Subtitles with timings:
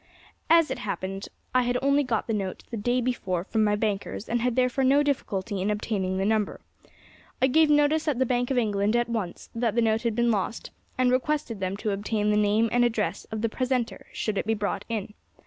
[0.49, 4.27] "As it happened, I had only got the note the day before from my bankers,
[4.27, 6.59] and had therefore no difficulty in obtaining the number.
[7.39, 10.31] I gave notice at the Bank of England at once that the note had been
[10.31, 14.47] lost, and requested them to obtain the name and address of the presenter, should it
[14.47, 15.13] be brought in.